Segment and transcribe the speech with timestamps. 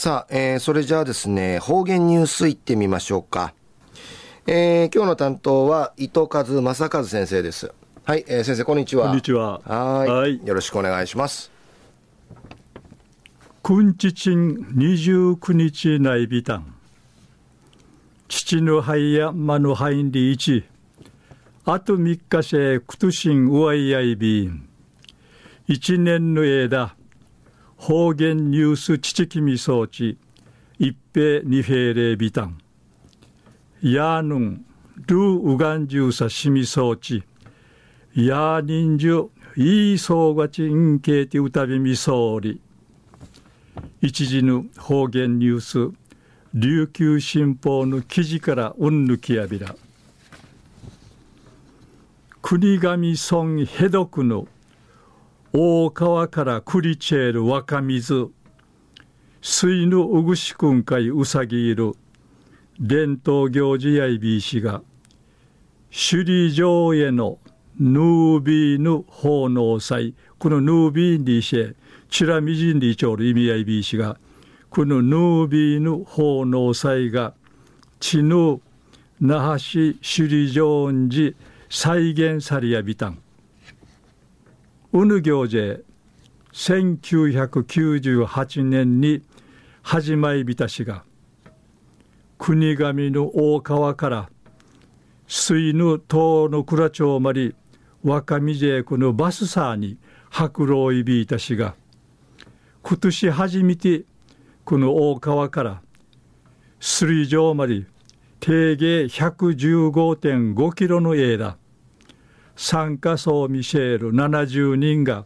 [0.00, 3.52] さあ、えー、それじゃあですね、方言ニュースいってみましょうか。
[4.46, 7.70] えー、今日の担当は伊藤和正和先生です。
[8.04, 9.08] はい、えー、先生こんにちは。
[9.08, 9.58] こんにちは。
[9.58, 11.52] はいよろしくお願いします。
[13.62, 16.74] 君父二十九日内ビタン。
[18.26, 20.64] 父の肺や間の肺に一。
[21.66, 24.66] あと三日せくとしんうわいやいびん。
[25.68, 26.94] 一年の間。
[27.80, 30.18] 方言ニュース父君装置。
[30.78, 32.58] 一平二平礼ビタン。
[33.80, 34.66] やーぬん、
[35.06, 37.22] ルーウガンジューサシミ装置。
[38.14, 42.60] やーにんじゅ、いいそうがちんけいてうたびみそうり。
[44.02, 45.96] 一時の方言ニュース、
[46.52, 49.74] 琉球新報の記事からうんぬきやびら。
[52.42, 54.46] 国神村ヘドクの
[55.52, 58.30] 大川からクリチェール若水、
[59.40, 61.94] 水のうぐしくんかいうさぎいる、
[62.78, 64.80] 伝統行事やいびいしが、
[65.90, 67.40] 首里城への
[67.80, 71.74] ヌービーヌ奉納祭、このヌービーンリシェ、
[72.08, 74.18] チラミジンリチョール意味合いびいしが、
[74.68, 77.34] このヌービーヌ奉納祭が、
[77.98, 78.60] チヌ
[79.20, 81.34] 那覇市首里城寺
[81.68, 83.18] 再現されやびたん。
[84.92, 85.84] うぬ行事、
[86.52, 89.22] 1998年に
[89.82, 91.04] 始まりびたしが、
[92.38, 94.28] 国神の大川から、
[95.28, 97.54] 水の東の倉町まり、
[98.02, 99.96] 若見勢このバスサーに
[100.28, 101.76] 白老いびいたしが、
[102.82, 104.02] 今年初めて
[104.64, 105.82] この大川から
[106.80, 107.84] 水上まで
[108.40, 111.58] 定芸115.5キロの枝、
[112.56, 115.24] 参加層ミシェール70人が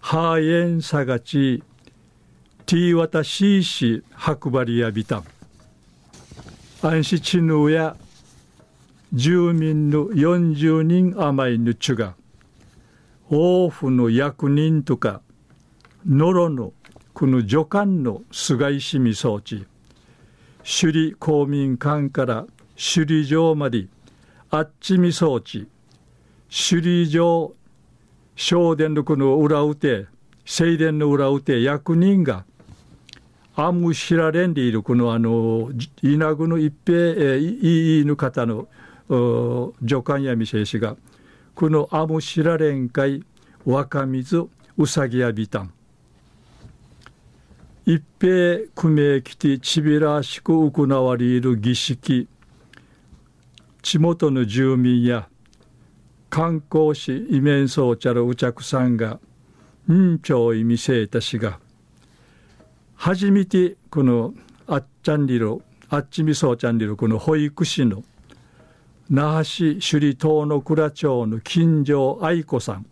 [0.00, 1.62] ハーエンサガチ
[2.66, 5.24] ティーワタシーシ白バリアビタン。
[6.82, 7.96] 安市地ヌや
[9.12, 12.14] 住民の40人余りのちが、
[13.30, 15.22] 王府の役人とか、
[16.06, 16.72] 野呂の
[17.12, 19.66] この助官の菅石見装置、
[20.64, 22.46] 首里公民館から
[22.76, 23.86] 首里城まで、
[24.50, 25.68] あっちみ装置、
[26.48, 27.54] 首里城、
[28.36, 30.06] 正殿のこの裏打て、
[30.44, 32.44] 正殿の裏打て、役人が、
[33.56, 35.70] あむしられんでいるこのあの、
[36.02, 38.66] 稲具の一平、えー、いいの方の
[39.80, 40.96] 助官やみせしが、
[41.54, 43.22] このあむしられんかい、
[43.64, 45.72] 若水、うさぎやびたん。
[47.86, 52.26] 一平組めきてちびらしく行われる儀式、
[53.82, 55.28] 地元の住民や
[56.34, 59.20] 観光士イメンソーチャルうちゃくさんが、
[59.88, 61.60] んちょい見せたしが、
[62.96, 64.34] 初めてこの
[64.66, 68.02] あっちゃんりろ、あっちみそうちゃんりろ、この保育士の
[69.08, 72.86] 那覇市首里東の倉町の金城愛子さん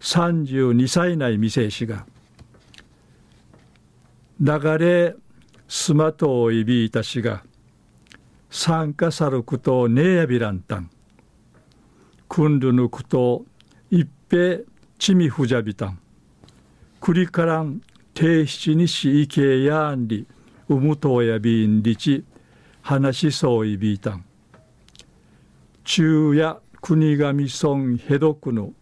[0.00, 2.04] 32歳内未成氏が
[4.38, 5.16] 流れ
[5.66, 7.42] スマトをいびいたしが
[8.50, 10.90] 参加さることねやびらんたん。
[12.28, 13.44] くんるぬくと
[13.90, 14.60] 一平
[14.98, 15.98] ちみふじゃびたん
[17.00, 17.80] くりからん
[18.14, 20.26] 定七にしいけやんり
[20.68, 22.24] うむとやびんりち
[22.82, 24.24] 話しそういびいたん
[25.84, 28.72] 中や国神村ヘドクの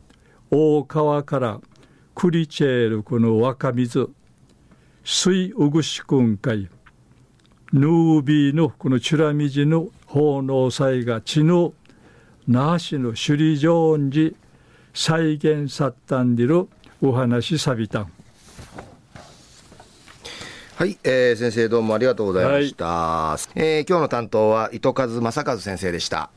[0.51, 1.61] 大川から
[2.15, 4.11] クリチェールクの若水
[5.05, 6.69] 水うぐしくんかい
[7.73, 11.75] ヌービーのこのチュラミジの奉納祭が地の
[12.49, 14.33] 那覇市の首里城寺
[14.95, 16.69] 再現さったんでる
[17.03, 18.13] お話さびたん。
[20.77, 26.29] はい、えー、先生どうもありがとうございました、はい、えー、今日の担当は糸数正和先生でした